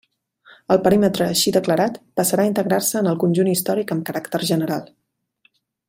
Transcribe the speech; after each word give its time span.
El 0.75 0.79
perímetre 0.85 1.25
així 1.33 1.53
declarat 1.57 1.99
passarà 2.21 2.45
a 2.47 2.51
integrar-se 2.53 2.97
en 3.05 3.13
el 3.13 3.21
conjunt 3.25 3.53
històric 3.53 3.95
amb 3.97 4.07
caràcter 4.09 4.43
general. 4.53 4.91